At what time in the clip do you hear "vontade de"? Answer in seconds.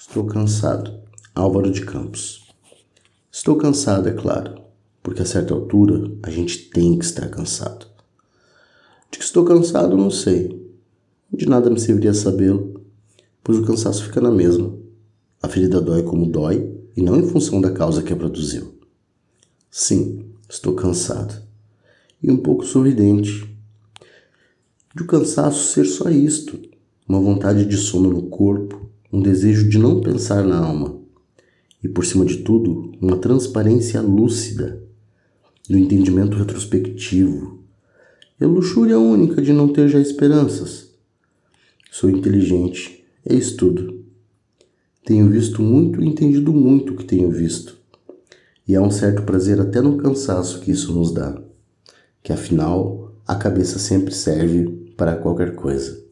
27.20-27.76